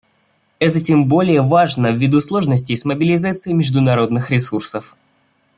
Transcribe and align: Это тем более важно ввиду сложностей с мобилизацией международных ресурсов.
Это 0.57 0.81
тем 0.81 1.05
более 1.07 1.43
важно 1.43 1.91
ввиду 1.91 2.21
сложностей 2.21 2.75
с 2.75 2.85
мобилизацией 2.85 3.55
международных 3.55 4.31
ресурсов. 4.31 4.97